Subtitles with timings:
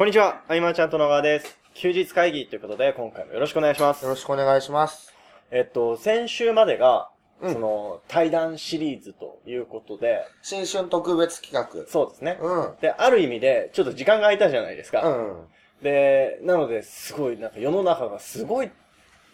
[0.00, 1.58] こんにちは、あいまちゃんと野川です。
[1.74, 4.08] 休日会議ということで、今回もよろしくお願いしますよ。
[4.08, 5.12] ろしくお願いします。
[5.50, 7.10] えっと、先週までが、
[7.42, 11.86] うんその、対談シリーズということで、新春特別企画。
[11.86, 12.38] そうですね。
[12.40, 12.76] うん。
[12.80, 15.02] で、ある意味で、ちょっと時間が空いたじゃないですか。
[15.06, 15.48] うん。
[15.82, 18.70] で、なので、すごい、なんか世の中がすごい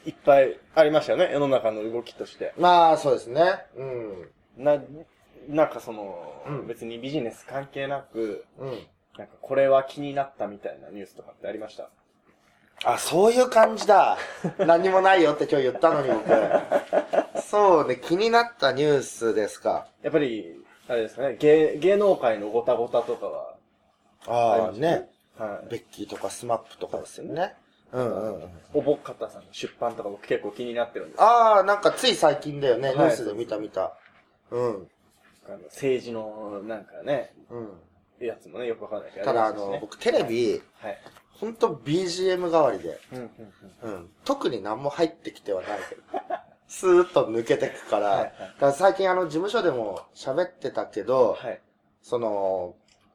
[0.05, 2.53] いっぱいありましたよね、世の中の動きとして。
[2.59, 3.65] まあ、そうですね。
[3.77, 4.65] うん。
[4.65, 4.83] な、
[5.49, 8.87] なんかその、うん別にビジネス関係なく、うん。
[9.19, 11.89] なんかこれは気になったみたいなニュースとかってありました？
[12.85, 14.19] あ、そういう感じだ。
[14.59, 17.41] 何もないよって今日言ったのに僕。
[17.41, 19.87] そうね、気になったニュースですか。
[20.03, 25.09] やっぱり、あれですかね、芸、芸能界のごたごたとかはありあね。。
[25.39, 25.69] はい。
[25.71, 27.55] ベッキーとかスマップとかですよね。
[27.93, 28.51] うんうんうん。
[28.75, 32.89] おぼっかたさんの出版とか僕結構気になってるんですああ、なんかつい最近だよね。
[32.89, 33.97] はいニュースで見た見た。
[34.51, 34.91] うん。
[35.47, 37.81] あの政治のなんかね、うん。
[38.21, 39.25] やつもね、よくわかんないけど。
[39.25, 40.99] ただあの、僕テレビ、はい。
[41.33, 42.99] ほんと BGM 代わりで。
[43.13, 43.31] うんうん
[43.83, 43.95] うん。
[43.95, 44.11] うん。
[44.25, 46.03] 特に何も入ってきてはないけど。
[46.69, 48.73] スーッと抜けてくから。
[48.73, 51.61] 最近あの、事務所でも喋ってたけど、はい。
[52.03, 52.75] その、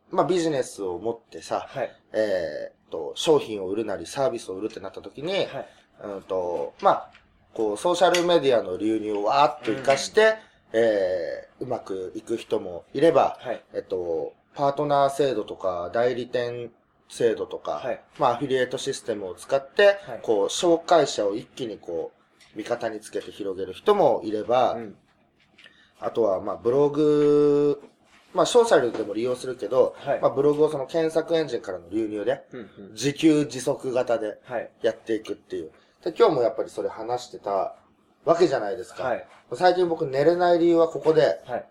[0.09, 1.91] まあ、ビジネスを持ってさ、はい。
[2.13, 5.67] えーっと、商品を売るなりサービスを売るってなった時に、はい。
[6.03, 7.11] うんと、まあ、
[7.53, 10.35] こう、ソーシャルメディアの流入をわーっと活かして、
[10.73, 13.63] えー、うまくいく人もいれば、はい。
[13.73, 16.71] えっと、パートナー制度とか、代理店
[17.09, 18.01] 制度とか、はい。
[18.17, 22.11] まあ、アフィリエイトシステムを使って、はいこう、紹介者を一気にこ
[22.55, 24.95] う、味方につけて広げる人もいれば、うん。
[25.99, 27.81] あとは、まあ、ブログ、
[28.33, 32.41] まあ、ソーシャルでも利用するけど、はいまあ、ブログをその検索エンジンからの流入で。
[32.93, 34.69] 自給自足型ではい。
[34.81, 35.71] やっていくっていう。
[36.03, 37.75] で、今日もやっぱりそれ話してた
[38.25, 39.03] わけじゃないですか。
[39.03, 39.27] はい。
[39.53, 41.65] 最近僕寝れない理由はここで、はい。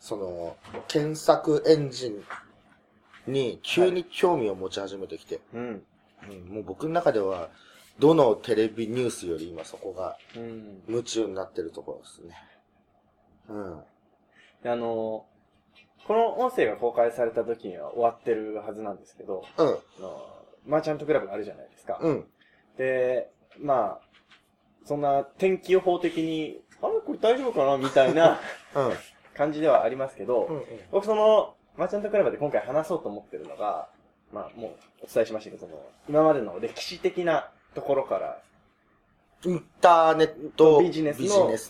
[0.00, 5.82] その、検索エンジンに急に興味を持ち始めてきて、うん。
[6.30, 7.48] うん、もう僕の中では、
[7.98, 10.82] どのテレビニュースより今そこがうん。
[10.88, 12.34] 夢中になってるところですね。
[13.48, 13.80] うん。
[14.62, 15.26] であの、
[16.06, 19.66] この音声が公開された時には終わってるはずなんですけど、うん。
[19.66, 19.70] あ
[20.00, 21.98] のマーチャントクラブがあるじゃないですか。
[22.00, 22.24] うん。
[22.76, 24.08] で、まあ、
[24.84, 27.00] そんな天気予報的に、あれ？
[27.00, 27.76] これ大丈夫かな？
[27.78, 28.38] みたいな
[28.74, 28.92] うん。
[29.38, 30.62] 感じではありますけど、うん。
[30.90, 33.88] 僕その、マーチャントクラブで今回話そうと思ってるのが、
[34.34, 38.38] まあもうお伝えしましたけど、その、今までの歴史的なところから、
[39.44, 41.20] インターネットビジネス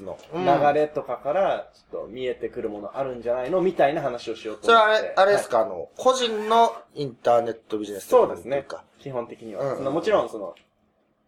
[0.01, 3.61] の流れとかから、ちょっと見えてくるものあるんじゃないの？
[3.61, 4.95] みたいな話をしようとそれ思って。
[4.95, 8.84] はあれ、あれですか、か、あの、個人のインターネットビジネスそうですねか。
[8.99, 9.62] 基本的には。
[9.65, 10.55] うんうんそのもちろんその、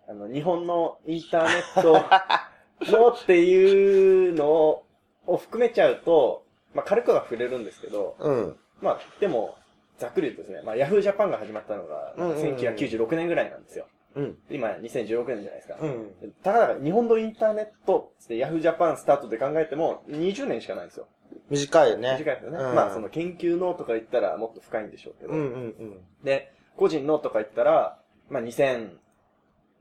[0.08, 4.86] あの、日本のインターネットのっていうのを
[5.30, 8.56] を含めちゃうと、まあ軽くは触れるんですけど、うん。
[8.80, 9.56] まあでも、
[9.98, 13.86] ざっくり言うとですね、まあ Yahoo Japan が始まったのが、うんうんうん1996年ぐらいなんですよ。
[14.16, 14.38] うん。
[14.50, 15.76] 今2016年じゃないですか。
[15.80, 16.32] うん。
[16.42, 21.06] たかだか日本のインターネットって Yahoo Japan スタートで考えても20年しかないんですよ。
[21.48, 22.16] 短いよね。
[22.18, 22.58] 短いですよね。
[22.58, 25.32] うんまあその研究のとか言ったらもっと深いんでしょうけど。
[25.32, 26.00] うんうんうん。
[26.24, 27.98] で、個人のとか言ったら、
[28.28, 28.90] まあ2000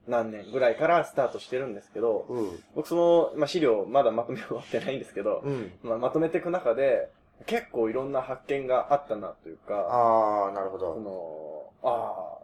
[0.09, 2.63] 何年ぐらいからスタートしてるんですけど、うん。
[2.75, 5.71] 僕その、まあ資料まだまとめ終わってないんですけど、うん。
[5.83, 7.09] まあまとめていく中で、
[7.45, 10.99] 結構いろんな発見があったなというか、ああ、なるほそど。
[10.99, 12.37] の、あ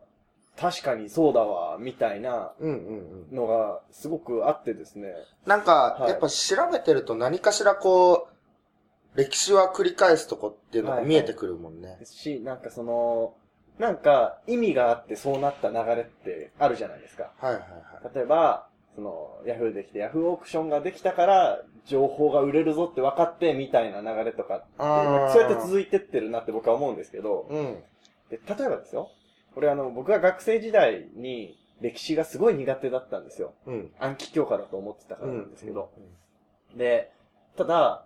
[0.57, 3.35] あ、確かにそうだわ、みたいなうんうんうん。
[3.35, 5.13] のがすごくあってですね。
[5.45, 11.97] なんか、はいやっぱ調べてると何かしらこう、歴史は繰り返すとこっていうのが見えてくるもんね。
[11.99, 13.33] ですし、なんかその、
[13.79, 17.31] なんか意味があってそうなった流れってあるじゃないですか。
[17.39, 18.15] はいはいはい。
[18.15, 27.83] 例えば、その、ヤフーできて、ヤフーオークションができたから、情報が売れるぞって分かって、みたいな流れとかそうやって続いてってるなって僕は思うんですけど、うん。
[28.29, 29.11] で例えばですよ、
[29.53, 33.53] これあの、僕が学生時代に歴史がすごい苦手だったんですよ。
[33.65, 33.91] うん。
[33.99, 35.91] 暗記教科だと思ってたからうなんですけど。。
[36.75, 37.11] で、
[37.57, 38.05] ただ、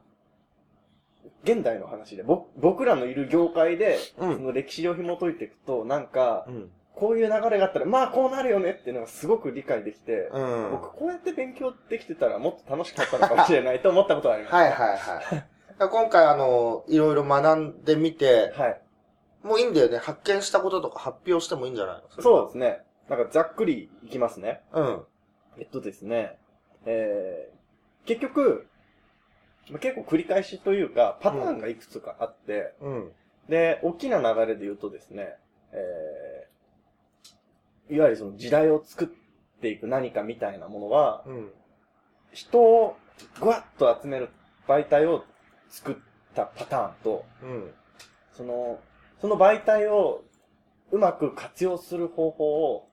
[1.44, 6.72] 現代の話で、ぼ僕らのいる業界で、うんその歴史を紐解いていくと、なんか、うん。
[6.96, 10.72] こういう流れがあったら、まあこうなるよねっていうのがすごく理解できて、うん。
[10.72, 14.54] 僕こうやって勉強できてたらもっと楽しかったのかもしれないと思ったことがあります。
[14.54, 15.24] はいはいはい。
[15.32, 15.46] だか
[15.80, 18.82] ら今回あの、いろいろ学んでみて、はい。
[19.44, 19.98] もういいんだよね。
[19.98, 22.22] 発見したこととか発表してもいいんじゃないの？
[22.22, 22.82] そうですね。
[23.08, 24.62] なんかざっくりいきますね。
[24.74, 25.02] うん。
[25.58, 26.38] えっとですね、
[26.86, 28.79] えー、結局、まあ
[29.78, 33.12] 結構繰り返しというか、パターンがいくつかあって、うん。
[33.48, 35.36] で、大きな流れで言うとですね、
[35.72, 39.08] えー、いわゆるその時代を作っ
[39.62, 41.52] ていく何かみたいなものは、うん。
[42.32, 42.98] 人を
[43.40, 44.30] ぐわっと集める
[44.68, 45.26] 媒体を
[45.68, 45.96] 作っ
[46.36, 47.72] たパターンと、うん。
[48.32, 48.80] その、
[49.22, 50.24] その媒体を
[50.92, 52.90] うまく活用する方法を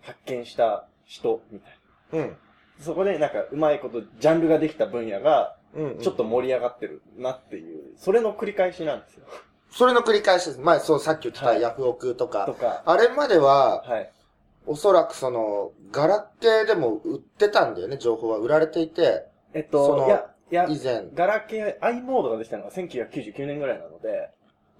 [0.00, 1.78] 発見した人みたい
[2.12, 2.36] うん。
[2.82, 2.86] な。
[2.86, 5.98] そこでなんかうまいことジャンルができた分野がうん。
[6.00, 9.24] ちょっと盛り上がってるなっていう、それの繰り返しなんですよ。
[9.70, 10.60] それの繰り返しです。
[10.60, 12.44] 前、そう、さっき言ってたはいヤフオクとか。
[12.44, 14.12] とか、あれまでは、はい。
[14.66, 21.08] おそらくその、ガラケーでも売ってたんだよね、情報は売られていて、えっそのと、いや、いや、以前。
[21.14, 24.30] ガラケー、i モードができたのが1999年ぐらいなので、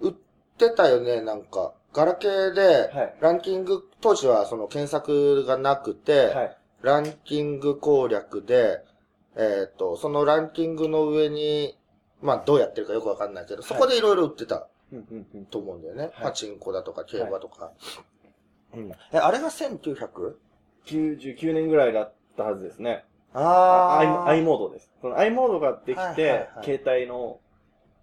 [0.01, 0.13] 売っ
[0.59, 1.73] てたよね、なんか。
[1.95, 3.15] ガラケーで、はい。
[3.21, 6.57] ランキング、当時はその検索がなくて、はい。
[6.83, 8.85] ランキング攻略で、
[9.37, 11.79] えっ、と、そのランキングの上に、
[12.21, 14.69] まあどうやってるかよくわかんないけど、そこでいろいろ売ってた。
[15.51, 16.03] と思うんだよね。
[16.03, 17.73] はいパチンコだとか競馬とか。
[18.75, 18.93] うん。
[19.13, 20.35] え、あれが 1900?
[20.87, 23.05] 99年ぐらいだったはずですね。
[23.35, 24.93] あ i, i モードです。
[25.01, 27.41] その i モードができて、はいはいはい携帯の、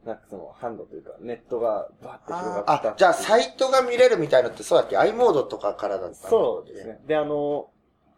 [0.06, 6.88] なんかその、ハンドというか、ネットがバーって広があったあ、じゃあサイイトが見れるみたいのってそうだっけ ?i モードとかからだったのそうです。
[6.88, 7.00] ね。
[7.06, 7.70] で、あの、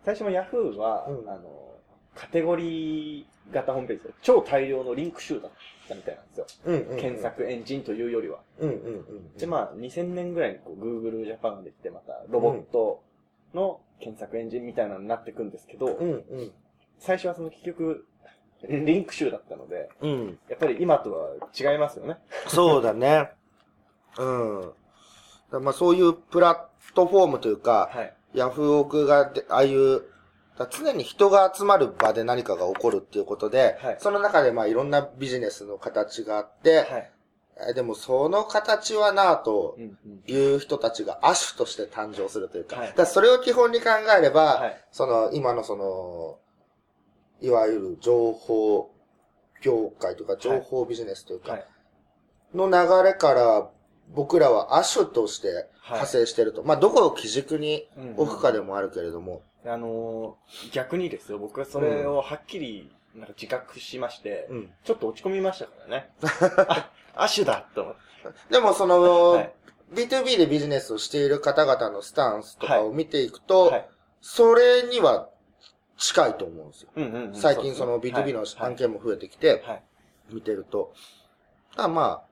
[0.04, 1.72] 最初の Yahoo は、うんあの、
[2.16, 5.52] カテゴリー型ホームページで超大量のリンク集だっ
[5.88, 6.46] たみたいなんですよ。
[6.66, 6.98] うんうん、うん。
[6.98, 7.22] 検。
[7.22, 8.40] 索エンジンというよりは。
[8.60, 9.34] うんうんうん。
[9.38, 13.04] で、まあ、2000年ぐらいにこう Google Japan ができて、またロボット
[13.54, 16.52] の検索エンジンみたいなのになっていくんですけど、うんうん。
[17.00, 18.06] 最初はその結局、
[18.68, 20.40] リンク集だったので、うん。
[20.50, 22.18] やっぱり今とは違いますよね。
[22.48, 23.32] そうだね。
[24.18, 24.72] うん。
[25.52, 28.14] だまあそういうプラットフォームというか、はい。
[28.34, 30.04] ヤフオクがで、ああいう、
[30.58, 37.12] だ常に人が集まる場で何かが起こるっていうことで、はいその中でまあいろんなビジネスの形があって、はい。
[37.70, 39.78] えでもその形はなぁと。
[40.28, 44.86] いう人たちが亜種として誕生するというか、はいだそれを基本に考えれば、はい。
[44.92, 46.40] その今のその、
[47.42, 48.92] いわゆる情報
[49.62, 51.66] 業界とか情報ビジネスというか、はい。
[52.54, 53.70] の流れから
[54.14, 56.64] 僕らは亜種としてはい派生してると。
[56.64, 59.42] まあどこを基軸にうん置くかでもあるけれども。
[59.66, 64.72] あのー逆にですよ、僕はそれをはっきり、なんか自覚しまして、うん。
[64.84, 66.10] ちょっと落ち込みましたからね。
[66.68, 68.00] あ、アシュだと思って。
[68.54, 69.54] でもその、はい。
[69.94, 73.90] B2B でビジネスをしている方々のスタンスとかを見ていくと、はい。
[74.22, 75.30] それには
[75.98, 76.90] 近いと思うんですよ。
[76.96, 77.36] うんうんうん。
[77.36, 79.84] 最近そのうですね B2B のはい案件も増えてきて、はい。
[80.30, 80.94] 見てると。
[81.76, 82.31] ただまあ、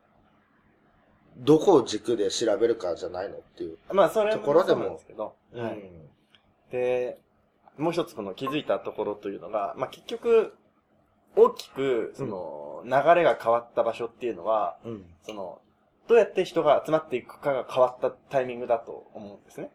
[1.39, 3.77] どこを軸で調べるかじゃないのっていう。
[3.91, 5.35] まあ、それところでもそうなんですけど。
[5.53, 5.81] うんはい。
[6.71, 7.19] で、
[7.77, 10.53] もう一つこの気づいたところというのが、まあ結局、
[11.35, 15.05] 大きく、その、流れが変わった場所っていうのは、うん。
[15.23, 15.61] その、
[16.07, 19.71] どうやって人が集まっていくかが変わったタイミングだと思うんですね。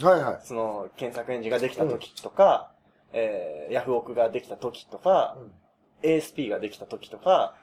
[0.00, 0.40] はいはい。
[0.42, 2.72] その、検索エンジンができた時とか、
[3.12, 5.38] えー、ヤフオクができた時とか、
[6.02, 7.54] ASP ができた時とか、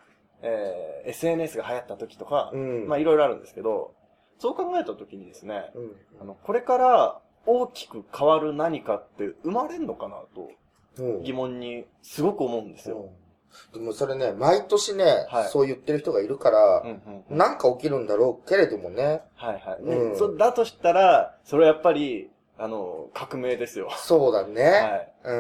[0.45, 2.87] えー、SNS が流行った時とか、うん。
[2.87, 3.93] まあいろいろあるんですけど、
[4.39, 5.91] そう考えた時にですね、うん。
[6.21, 10.49] あの、これから大きく変わる何かって生まれんのかなと
[10.97, 12.97] うん疑問にすごく思うんですよ。
[12.97, 13.25] うん
[13.73, 17.37] でもそれね、毎年ね、はいそう言ってる人がいるからう、んうん。
[17.37, 19.21] なんか起きるんだろうけれどもね。
[19.35, 19.83] はいはい。
[19.83, 23.89] ねうんそだとしたら、それはやっぱり、あの、革命ですよ。
[23.95, 24.63] そうだね。
[24.63, 25.13] はい。
[25.23, 25.33] う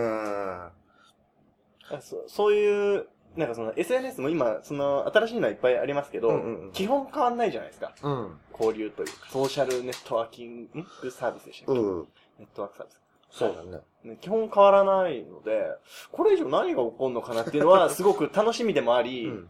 [1.97, 2.01] ん。
[2.01, 7.93] そそういう、なんかその SNS も今、その新しいのはいっぱいありますけど、うんうんうん基本変わんないじゃないですか。
[8.01, 8.39] うん。
[8.51, 10.69] 交流というか、ソーシャルネットワーキン
[11.01, 12.07] グサービスでしたっけ、うん。
[12.39, 13.01] ネットワークサービス。
[13.31, 13.83] そうだね。
[14.03, 15.65] ね、基本変わらないので、
[16.11, 19.49] これ以上何が起こるのかなっていうのは すごく楽しみでもあり、うん。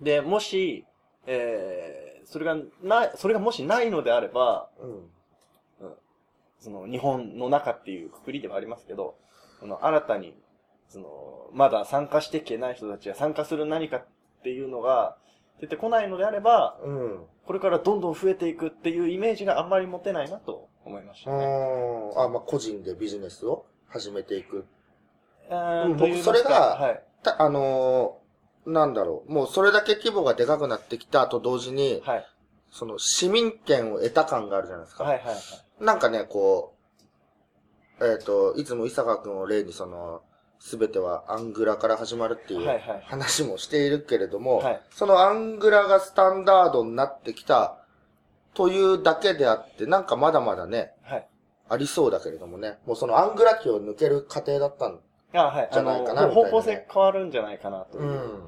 [0.00, 0.84] で、もし、
[1.26, 5.10] えー、それがない、それがもしないのであれば、うん。
[6.60, 9.16] その日本の中っていうくくりではありますけど、
[9.58, 10.34] その新たに、
[10.92, 14.06] その、まだ参加していけない人たちが参加する何かっ
[14.42, 15.16] ていうのが
[15.60, 17.20] 出てこないのであれば、うん。
[17.46, 21.36] これからどんどん増えていくっていうイメージがあんまり持てないなと思いましたね。
[21.36, 22.22] うん。
[22.22, 24.66] あ、まあ、個人でビジネスを始めていく。
[25.48, 27.02] えーうん僕それがはい。
[27.22, 28.22] た、あのー
[28.64, 29.32] なんだろう。
[29.32, 32.26] もうそれだけ規模がでかくなってきたと同時に、はい。
[32.70, 35.04] その市民権を得た感があるじゃないですか。
[35.04, 35.84] はいはいはい。
[35.84, 36.74] なんかね、こ
[38.00, 40.22] う、えっ、と、いつも伊坂くんを例にその、
[40.64, 43.02] すべてはアングラから始まるっていうはいはい。
[43.04, 47.78] 話もしているけれども、はいそのアングラがスタンダードになってきた
[48.54, 51.26] というだけであって、なんかまだまだね、はい。
[51.68, 55.00] ありそうだけれどもね、もうそのアングラ期を抜ける過程だったん。
[55.32, 55.50] じゃ
[55.82, 58.02] ないかな方向性変わるんじゃないかなとう。
[58.02, 58.42] いうん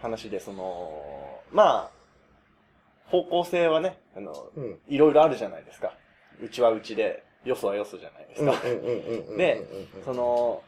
[0.00, 4.78] 話で、その、まあ、方向性はね、あの、うん。
[4.88, 5.92] いろいろあるじゃないですか。
[6.40, 8.52] うちはうちで、よそはよそじゃないですか。
[9.36, 9.66] で
[10.04, 10.62] その、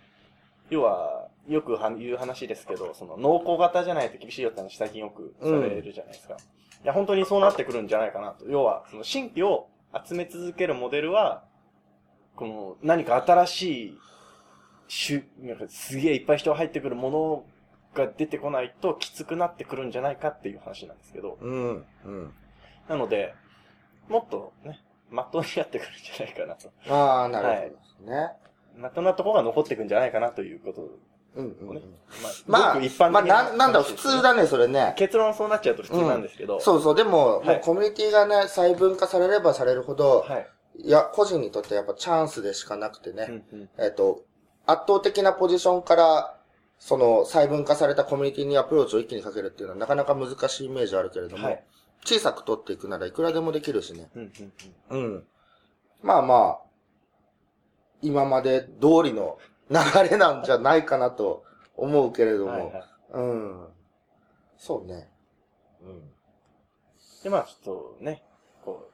[0.71, 6.37] 要は、よくは言う話ですけど、その、濃厚型じゃないと厳しいよって話最近よくされるじゃないですか。
[6.83, 8.47] いや、本当にそうなってくるんじゃないかなと。
[8.49, 9.69] 要は、その、新規を
[10.07, 11.45] 集め続けるモデルは、
[12.37, 13.99] この何か新しい、
[14.89, 17.45] しゅ、なんかすげえいっぱい人が入ってくるもの
[17.95, 21.39] が出てこないときつくなってくるんじゃないかっていう話なんですけど。
[21.41, 21.85] うん。
[22.05, 22.35] うん。
[22.89, 23.35] なので、
[24.09, 26.71] もっとね、まっとうにやってくるんじゃないかなと。
[26.93, 28.33] ああ、なるほどですね。
[28.77, 30.89] まっとうなところが残っていくんじゃないかなということ
[31.37, 31.83] うんうんうをねん。。
[32.49, 34.95] まあ、まあ、一般的まあ、なんなんだろう、普通だね、それね。
[34.97, 36.61] 結論そうなっちゃうと普通なんですけど。
[36.61, 40.49] そうそう、でも、はいもうコミュニティがね、細分化されればされるほど、はい。
[40.83, 44.23] いや、個人にとってやっぱチャンスでしかなくてね、うんうんえっ、と、
[44.67, 46.35] 圧倒的なポジションから、
[46.79, 51.63] その細分化されたコミュニティにアプローチを一気にかけるっていうのはなかなか難しいイメージあるけれども、はい
[52.05, 54.09] 小さく取っていくならいくらでもできるしね。
[54.15, 54.53] うんうん
[54.91, 55.25] うんうん。
[56.03, 56.70] まあまあ、
[58.03, 59.39] 今まで通りの
[59.71, 59.79] 流
[60.09, 61.45] れなんじゃないかなと
[61.77, 63.67] 思うけれども、はいはいうん。
[64.57, 65.09] そうね。
[65.83, 66.11] うん。
[67.23, 68.23] で、まあちょっとね、
[68.65, 68.91] こ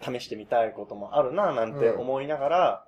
[0.00, 2.84] う、試してみたいこともあるな、なんて思いながら、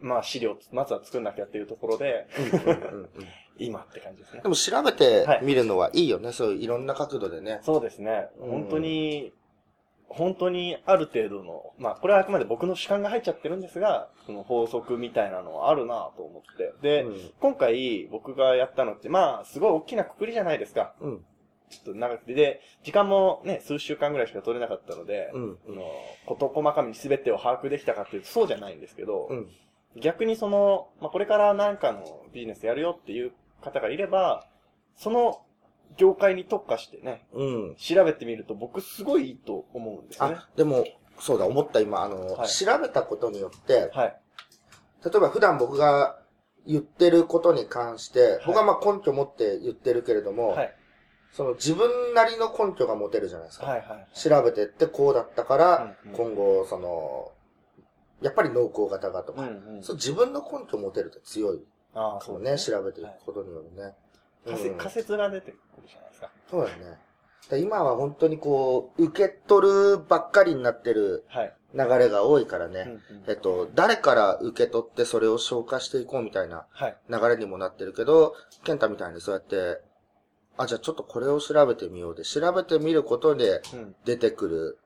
[0.00, 3.08] まあ資料、まずは作んなきゃっていうところで、うんうん
[3.58, 4.48] 今って感じですねで。
[4.48, 6.32] も調べてみるのはいいよね。
[6.32, 7.60] そういういろんな角度でね。
[7.62, 8.28] そうですね。
[8.38, 9.34] うん本当に、
[10.14, 16.72] 本当にある程度の、まあこれはあくまで僕の主観が入っちゃってるんですが、その法則みたいなのはあるなと思って。
[16.82, 20.94] で、うん今回僕がやったのって、まあすごい大きなくくりじゃないですか。
[21.00, 21.24] うん。
[21.70, 22.34] ちょっと長くて。
[22.34, 25.58] で、時間もね、数週間ぐらいしか取れなかったので、うん。
[25.64, 25.82] その、
[26.26, 29.48] 事細かに全てを把握できたかっていうとそうじゃないんですけど、うん。
[29.96, 34.46] 逆にその、まあ、これからなんかのビジネスやるよっていう方がいれば、
[34.96, 35.42] その
[35.96, 37.76] 業界に特化してね、うん。
[37.76, 40.36] 調べてみると僕すごいいいと思うんですよね。
[40.38, 40.84] あ、でも、
[41.18, 44.16] そうだ、思った今、あの、はい調べたことによって、はい。
[45.04, 46.18] 例えば普段僕が
[46.66, 50.74] 言ってることに関して、僕はまあ根拠持って言ってるけれども、はい。
[51.32, 53.66] その自分なりの根拠が持てるじゃないですか。
[53.66, 54.18] はいはい。
[54.18, 57.32] 調べてってこうだったから、うんうん今後、その、
[58.20, 59.82] やっぱり濃厚型がとか、うんうん。
[59.82, 61.60] そう自分の根拠を持てると強い
[61.94, 62.58] ああ、そうね。
[62.58, 63.94] 調べていくことによるね。
[64.44, 66.30] 仮説うん仮説が出てくるじゃないですか。
[66.50, 66.98] そうだよね。
[67.60, 71.52] 今は本当にこう、受け取るばっかりになってるはい。
[71.74, 73.00] 流れが多いからね。
[73.10, 76.96] うんうんえっと、誰から受け取ってそれを消化していこうみたいなはい。
[77.10, 78.34] 流れにもなってるけど、
[78.64, 79.80] ケンタみたいにそうやって、
[80.56, 83.94] あ、じゃあちょっとこれを調べてみようで、調べてみることでうん。
[84.04, 84.78] 出てくる、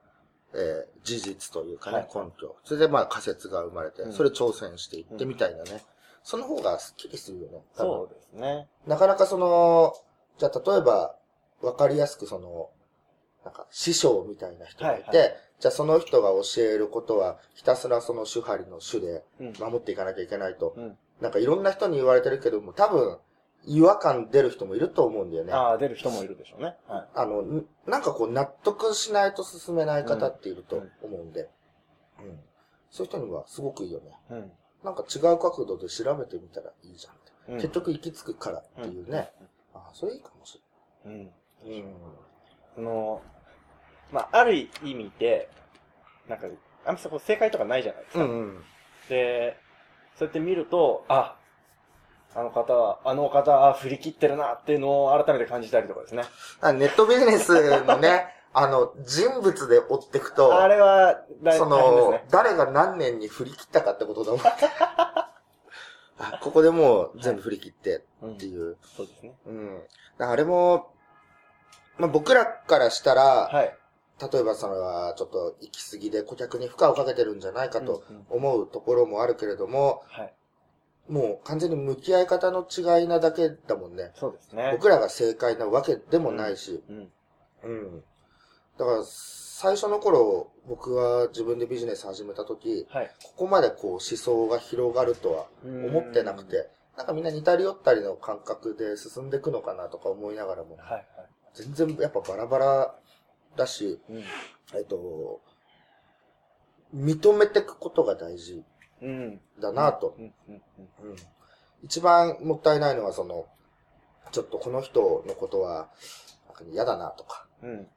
[0.55, 2.57] えー事実というかね、はい根拠。
[2.65, 5.85] それでまあ仮説が生まれて、うんそれ挑戦していってみたいなね。
[6.27, 7.63] その方がスッキリするよね。
[7.77, 8.67] そうですね。
[8.85, 9.95] なかなかその、
[10.39, 11.15] じゃあ例えば、
[11.63, 12.69] わかりやすくその、
[13.45, 19.53] なんか師匠みたいな人がいて、はいじゃあその人が教えることは、ひたすらその主張りの主でうん。
[19.59, 20.75] 守っていかなきゃいけないと。
[20.77, 20.99] うん。
[21.23, 23.19] なんかいろんな人に言われてるけども、多分、
[23.65, 25.55] 違和感出る人もいると思うんだよね。
[25.55, 26.77] あああ、出る人もいるでしょうね。
[26.87, 27.27] はい。
[27.27, 31.49] の、んなんかこう納得しないと進めない方っていると思うんで、
[32.19, 32.39] うん。
[32.91, 34.11] そういう人にはすごくいいよね。
[34.31, 34.53] うん。
[34.85, 37.23] なんか違う角度で調べてみたらいいじゃんって。
[37.49, 39.31] うん結局行き着くからっていうね。。
[39.75, 40.61] あそれいいかもし
[41.05, 41.13] うん。
[41.13, 41.19] うん。
[41.65, 41.83] れない。
[41.83, 41.95] うん。
[42.75, 43.23] その、
[44.11, 45.49] まあ、ある意味で、
[46.29, 46.47] なんか、
[46.85, 48.25] あんまそこ正解とかないじゃないですか。
[48.25, 48.65] うんうん。
[49.09, 49.57] で、
[50.19, 51.37] そうやって見ると、あ、
[52.35, 56.25] あの方は、あの方は振り切ってるなっていうのを改めて感じたりとかですね。
[56.61, 58.27] あネットビジネスのね、
[58.59, 64.41] あの、人物で追っていくと、あれは大、そのね。、誰が何年に振り切ったかってことだもん。
[66.19, 68.79] あここでもう全部振り切ってうんっていう。
[68.97, 69.37] そうですね。
[69.45, 69.83] うん。
[70.19, 70.91] あれも、
[71.99, 73.77] まあ、僕らからしたら、はい。
[74.33, 80.35] 例えばそれはちょっと行き過ぎで顧客に負荷をかけてるんじゃないかとうんうん思うところもあるけれども、はい。
[81.11, 84.13] もう完全に向き合い方の違いなだけだもんね。
[84.15, 84.71] そうですね。
[84.73, 86.83] 僕らが正解なわけでもないし。
[86.89, 87.13] うん。
[87.63, 88.05] うん。
[88.79, 93.11] だから、最初の頃、僕は自分でビジネス始めた時、はい。
[93.23, 100.93] ここまでこう思想が広がるとは思ってなくて、なんかみんな似たり寄ったりの感覚で進んでいくのかなとか思いながらも、はい。
[100.93, 101.07] はい。
[101.55, 102.95] 全然やっぱバラバラ
[103.57, 104.25] だし、うん。
[104.75, 105.41] えっと、
[106.95, 108.63] 認めていくことが大事
[109.03, 109.41] うん。
[109.61, 110.17] だなと。
[111.83, 113.47] 一番もったいないのはその、
[114.33, 115.89] ちょっとこの人のことは、
[116.73, 117.89] 嫌だなとか、うん。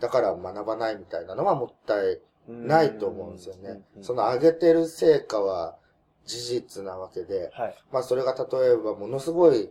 [0.00, 3.82] だから学ばないみたいなのはもったいうんないと思うんですよね。
[3.96, 5.76] うんその上げてる成果は
[6.26, 7.74] 事実なわけで、はい。
[7.92, 9.70] まあそれが例えばものすごい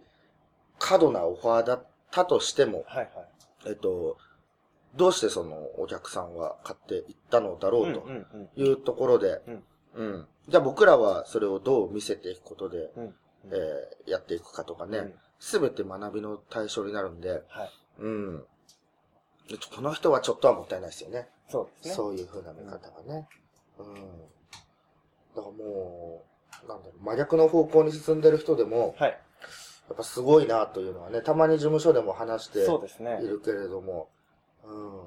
[0.80, 2.98] 過度なオファーだったとしても、はい。
[2.98, 3.10] はい。
[3.68, 4.18] えっと、
[4.96, 9.64] どうしてそのお客さんは買っていったのだろうとうんうんいうところで、うん
[9.96, 10.28] うん。
[10.48, 13.04] じゃあ僕らはそれをどう見せていくことで、うん。
[13.04, 13.14] うん。
[13.52, 17.70] えーやっていくかとかねうん、すべ、て学びの対象になるんで、はい。
[18.00, 18.46] うん。
[19.50, 21.28] でこの人はちょっとはもったいないですよね。
[21.50, 21.94] そうですね。
[21.96, 23.28] そういう風な見方がね。
[23.78, 23.94] うん。
[23.94, 24.06] だか
[25.36, 26.24] らも
[26.64, 29.10] う、なんだろう、真逆の方向に進んでる人でも、はい。
[29.88, 33.28] やっぱすごいなというのはね、たまに事務所でも話してい。
[33.28, 34.10] るけれども、
[34.64, 34.98] うん。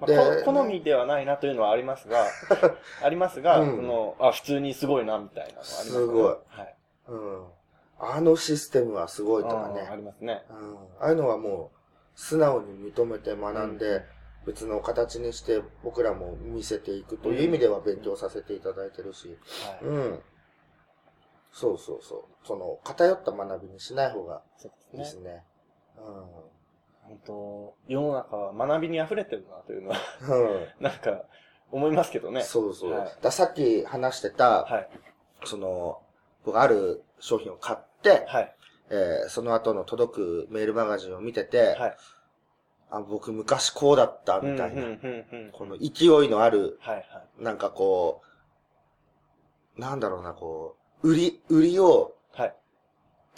[0.00, 2.26] まあでこ好みではないなというのはありますが、
[3.02, 5.90] ありますが、うんその、あ、普通にすごいな、みたいなのはあります、ね。
[5.90, 6.76] すごいはい。
[7.08, 7.46] うん。
[7.98, 9.96] あのシステムはすごいとかあーあね。
[9.96, 10.44] りますね。
[10.50, 10.76] うん。
[11.00, 11.78] ああいうのはもう、
[12.14, 14.02] 素直に認めて学んで、うん
[14.46, 19.84] 別の形にして僕らも見せていくという意味では勉強させていただいてるし、はい。
[19.84, 20.20] うん。
[21.52, 22.46] そうそうそう。
[22.46, 24.42] その、偏った学びにしない方が
[24.92, 24.98] いいでね。
[24.98, 25.42] ですすね。
[27.02, 29.96] 本当世の中は学びに溢れてるなというのは、
[30.28, 30.54] うん。
[30.54, 30.66] うん。
[30.80, 31.22] なんか、
[31.70, 32.42] 思いますけどね。
[32.42, 32.92] そうそう。
[32.92, 34.88] はいださっき話してた、はい。
[35.44, 36.00] その、
[36.44, 38.56] 僕ある商品を買って、はい。
[38.92, 41.96] えーその後の届くメールマガジンを見てて、はい。
[42.90, 45.00] あ、僕昔こうだったみたいな、うんうん
[45.32, 47.02] うんうんこの勢いのある、はいは
[47.40, 47.42] い。
[47.42, 48.20] なんかこ
[49.76, 52.54] う、なんだろうな、こう、売り、売りをはい。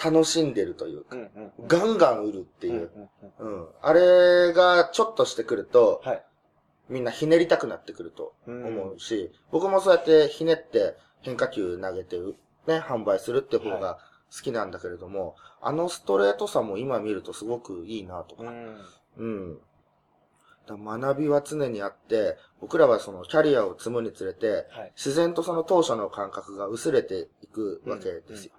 [0.05, 1.69] 楽しんでるというか、うんうんうん。
[1.69, 2.91] ガンガン売るってうんいう
[3.33, 3.69] う、んうんうん。
[3.81, 6.25] あれがちょっとしてくると、はい。
[6.89, 12.35] みんなひねりたくなってくるとうん思うし、僕もそうやってひねって変化球投げて、ね、
[12.81, 13.99] 販売するって方が
[14.35, 18.79] 好きなんだけれども、あのストレートさも今見るとすごくいいなとか、うん。
[19.17, 19.59] うん。
[20.67, 24.93] だ学びは常にあって、僕らはそのキャリアを積むにつれて、はい。
[24.97, 28.53] 自然とその当初の感覚が薄れていくわけですよ。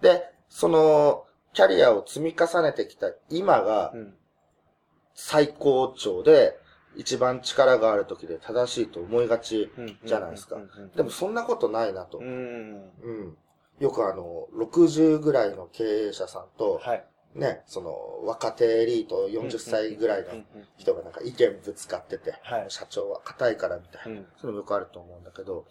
[0.00, 3.92] で、その、キャリアを積み重ねてきた今が。
[5.14, 6.58] 最高潮で、
[6.96, 9.70] 一番力がある時で正しいと思いがち。
[9.76, 10.56] うんじゃないですか
[10.96, 12.18] でもそんなことないなと。
[12.18, 12.90] うん。
[13.02, 13.36] うん。
[13.80, 17.04] よくあの、60ぐらいの経営者さんと、はい。
[17.34, 20.44] ね、その、若手エリート40歳ぐらいのうんうん
[20.76, 24.20] 人がなんか意見ぶつかってて、はい社長は硬いからみたいな。
[24.20, 24.26] うん。
[24.40, 25.66] そういうのもよくあると思うんだけど、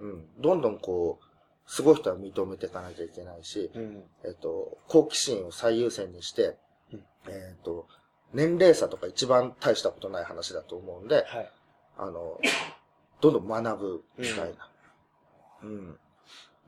[0.00, 0.24] うん。
[0.38, 4.04] どんどんこう、すごい人は認めていかなきゃいけないし、うん。
[4.24, 6.56] えっと、好奇心を最優先にして、
[6.92, 7.86] うんえっと、
[8.32, 11.52] 年齢差とか一番大したことない話だと思うんで、はい。
[11.98, 12.40] あの、
[13.20, 14.70] どんどん学ぶみたいな。
[15.62, 15.98] うん。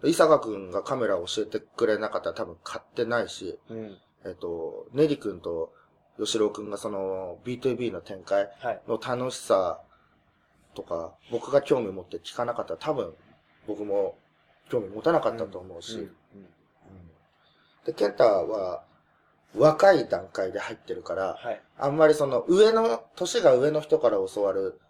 [0.04, 3.98] 伊坂くんがカメラを教えてくれなかったら多分買ってないし、うん。
[4.24, 5.72] えっと、ネリ君と
[6.18, 8.82] 吉郎くんがその B2B の展開はい。
[8.88, 9.80] の楽しさ
[10.74, 13.12] とか、僕が興味持って聞かなかったら多分
[13.66, 14.16] 僕も
[14.70, 16.08] 興味持たなかったと思うし、
[17.84, 18.84] で、ケンタは
[19.56, 21.62] 若い段階で入ってるから、はい。
[21.78, 24.80] あんまりその上の、年が上の人から教わる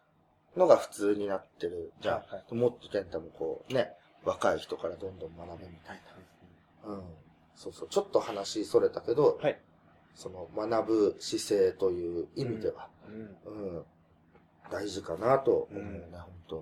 [0.56, 2.14] のが普通になってるじゃん。
[2.16, 3.92] はいはいもっとケンタもこうね、
[4.24, 6.00] 若い人からどんどん学べみたい
[6.86, 6.92] な。
[6.92, 7.02] うん。
[7.54, 7.88] そうそう。
[7.88, 9.60] ちょっと話それたけど、はい。
[10.14, 13.10] その学ぶ姿勢という意味では、う
[13.50, 13.76] ん。
[13.76, 13.84] うん、
[14.70, 16.56] 大事かなと思うね、うん本当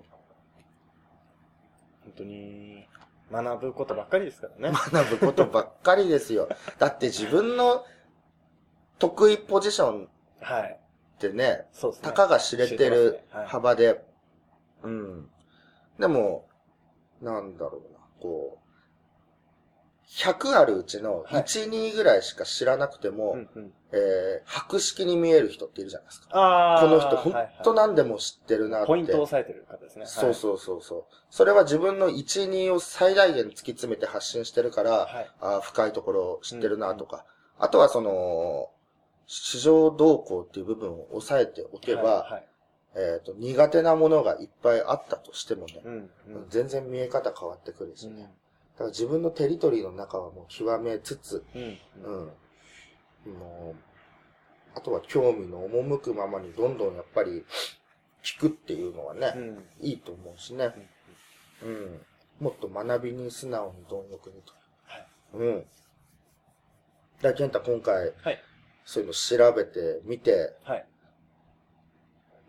[2.03, 2.85] 本当に、
[3.31, 4.77] 学ぶことばっかりですからね。
[4.91, 6.49] 学ぶことばっかりですよ。
[6.79, 7.85] だって自分の
[8.99, 10.09] 得意ポジション
[10.41, 10.79] はい。
[11.15, 12.09] ってね、そうですね。
[12.09, 14.03] たかが知れてるてますねはい幅で、
[14.83, 15.29] うん。
[15.99, 16.47] でも、
[17.23, 18.63] なんだろうな、こう、
[20.07, 23.73] 100あるうちのはい1、2ぐらいしか知らなくても、うんうん。
[23.91, 26.79] えー、博識に見える人っているじゃないですか。
[26.81, 28.87] この人、ほんはいとはい何でも知ってるなって。
[28.87, 30.05] ポイントを押さえてる方ですね。
[30.05, 31.15] そうそうそうそう。
[31.29, 35.31] それは自分の1、2を最大限突き詰めて発信してるから、はい。
[35.39, 37.25] あー深いところを知ってるなとか、
[37.57, 38.69] あとはその、
[39.25, 42.47] 市場動向っていう部分を抑えておけば、はいはい。
[42.95, 45.93] えっ、と、苦手なものがいっぱいあったとしてもね、うん。
[45.93, 46.09] うん。
[46.49, 48.31] 全然見え方変わってくるしね。
[48.73, 51.79] だから自分のテリトリーの中はもう極めつつ、うん。
[52.03, 53.33] うん。
[53.33, 53.75] もう、
[54.75, 57.43] あとは興味の赴くままにどんどんやっぱり
[58.23, 59.63] 聞くっていうのはね、うん。
[59.81, 60.71] いいと思うしね。
[61.63, 62.01] うん。
[62.39, 64.53] もっと学びに素直に貪欲にと。
[64.85, 65.07] はい。
[65.33, 65.65] うん。
[67.21, 68.41] だ健太今回、はい。
[68.85, 70.85] そういうの調べてみて、はい。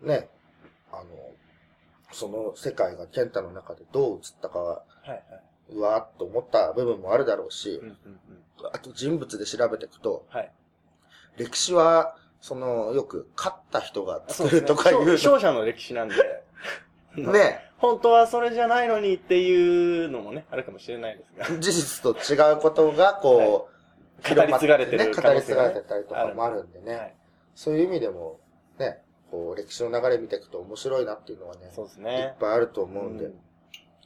[0.01, 0.29] ね、
[0.99, 1.09] あの、
[2.11, 5.09] その世界が健太の中でどう映ったかは、はい。
[5.09, 5.21] はい。
[5.71, 7.93] うわーっと思った部分もあるだろうしうん。、うん。
[7.93, 8.69] うん。
[8.71, 10.51] あと人物で調べていくと、はい。
[11.37, 15.13] 歴史は、その、よく勝った人が作るとかいうの。
[15.13, 16.15] 勝 勝者の歴史なんで、
[17.17, 21.59] ね、本当はそれじゃないのにっていうのもね、あるかもしれないですが。
[21.59, 26.95] 事実と違うことが、こう、語り継がれてるね、語り継がれてたりとかもあるんでね。
[26.95, 27.15] はい。
[27.55, 28.39] そういう意味でも、
[28.77, 29.01] ね、
[29.35, 32.35] こう、歴史の流れ見ていくと面白いなっていうのはね、そうですいっね。
[32.39, 33.25] ぱいあると思うんで。
[33.25, 33.39] うん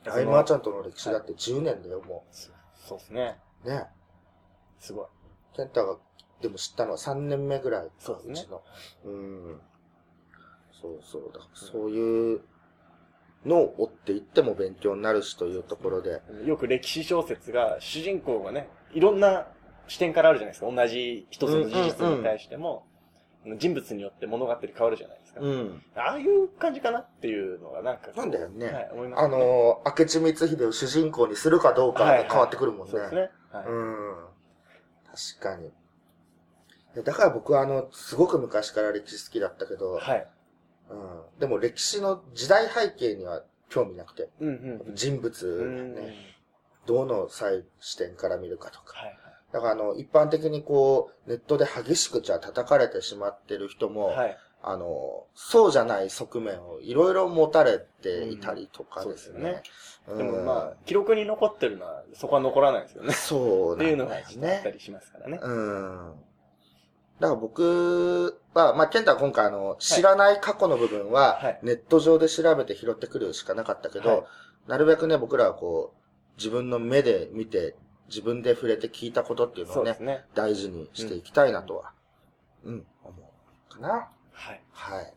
[0.07, 2.49] アイマーちゃんとの歴史だって10年だよ、もそ
[2.87, 3.37] そうですね。
[3.65, 3.69] う。
[3.69, 3.85] ね。
[4.79, 5.05] すごい。
[5.57, 5.97] ケンタが、
[6.41, 7.91] でも知ったのは3年目ぐらいか。
[7.99, 8.63] そうですねちの。
[9.03, 9.61] うん。
[10.81, 11.31] そうそう。
[11.33, 12.41] だそういう
[13.45, 16.21] のを追っていっても勉強になるしというところで。
[16.45, 19.47] よく歴史小説が、主人公がね、いろんな
[19.89, 20.71] 視点からあるじゃないですか。
[20.71, 22.85] 同じ一つの事実に対しても、
[23.57, 25.41] 人物によって物語変わるじゃないですか。
[25.41, 25.83] うん。
[25.95, 28.09] ああいう感じかなっていうのがなんか。
[28.15, 29.37] なんだよねはい、思いますあね。
[29.37, 32.91] のー、明智光秀を主人公にするかどうかはいで変わってくるもんね。
[32.91, 33.29] そうですね。
[33.51, 33.65] はい。
[33.65, 34.15] うん。
[35.05, 35.71] 確かに。
[37.03, 40.27] だから僕はあの、すごく昔から歴史好きだったけど、はい。
[40.89, 41.39] うん。
[41.39, 44.95] でも歴史の時代背景には興味なくて、うんうんうん。
[44.95, 45.95] 人物うん。
[45.95, 46.15] ね、
[46.85, 48.97] どの際視点から見るかとか。
[48.97, 49.15] はい
[49.51, 54.37] だからあの、一般的にこう、ネットで激しくじゃあ叩かれてしまってる人も、はい。
[54.61, 54.75] はい。
[54.75, 59.63] あの、そうじゃない側面をいろいろ持たれていたりとかですね。
[60.07, 63.09] でもまあ、記録に残ってるのは、そこは残らないですよね。
[63.11, 64.71] あ、 そうっていうのがあったね。
[64.73, 65.39] りしますからね。
[65.41, 66.13] うん。
[67.19, 74.23] だから僕は、まあ、ケンタは今回あの、知らない過去の部分ははい、ネット上で調べて拾ってくるしかなかったけど、はい
[74.69, 77.75] なるべくね、僕らはこう、自分の目で見て、
[78.07, 80.25] 自分で触れて聞いたことっていうのをねね。
[80.35, 81.91] 大事にしていきたいなとは、
[82.63, 83.33] うん、思
[83.71, 84.09] うかな。
[84.39, 84.61] はい。
[84.71, 85.13] はい。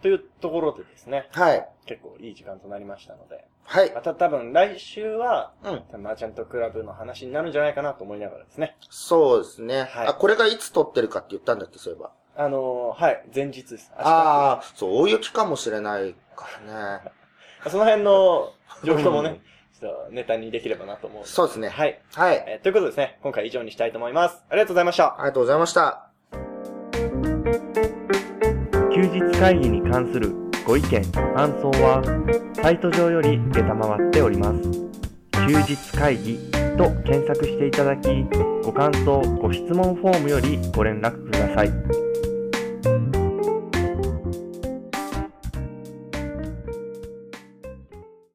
[0.00, 1.68] というところでですね、はい。
[1.86, 4.00] 結構いい時間となりましたので、はいま。
[4.00, 6.02] た多分来週は、うん。
[6.02, 8.76] マーチャントクラブの話になるんじゃないかなと思いながらですね。
[8.90, 9.88] そうですね。
[9.90, 12.12] はいあ、これがいつ撮ってるかって言ったんだっけ、そういえば。
[12.36, 13.90] あのーはい、前日です。
[13.96, 17.12] ああ、そう、大雪かもしれないからね。
[17.68, 18.52] その辺の
[18.84, 19.40] 状況もね、
[19.78, 21.26] ちょっとネタにできればなと思う。
[21.26, 21.68] そうですね。
[21.68, 22.00] はい。
[22.14, 22.44] はい。
[22.46, 24.44] えーということでですね、今回以上にしたいと思います。
[24.48, 25.14] ありがとうございました。
[25.14, 26.07] ありがとうございました。
[28.98, 30.34] 休日会議に関する
[30.66, 32.02] ご意見、ご感想は、
[32.60, 34.60] サイト上より受けたまわっております。
[35.46, 36.36] 休日会議
[36.76, 38.08] と検索していただき、
[38.64, 42.07] ご感想、ご質問フォームよりご連絡ください。